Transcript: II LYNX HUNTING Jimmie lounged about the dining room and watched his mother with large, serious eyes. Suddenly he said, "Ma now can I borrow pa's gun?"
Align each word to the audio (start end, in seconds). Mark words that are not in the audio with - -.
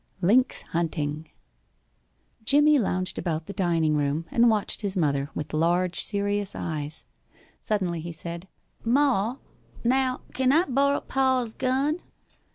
II 0.23 0.29
LYNX 0.29 0.63
HUNTING 0.69 1.29
Jimmie 2.43 2.79
lounged 2.79 3.19
about 3.19 3.45
the 3.45 3.53
dining 3.53 3.95
room 3.95 4.25
and 4.31 4.49
watched 4.49 4.81
his 4.81 4.97
mother 4.97 5.29
with 5.35 5.53
large, 5.53 6.03
serious 6.03 6.55
eyes. 6.55 7.05
Suddenly 7.59 8.01
he 8.01 8.11
said, 8.11 8.47
"Ma 8.83 9.35
now 9.83 10.21
can 10.33 10.51
I 10.51 10.65
borrow 10.65 11.01
pa's 11.01 11.53
gun?" 11.53 11.99